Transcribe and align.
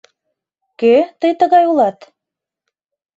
Кӧ 0.79 0.93
тый 1.19 1.33
тыгай 1.39 1.63
улат? 1.71 1.97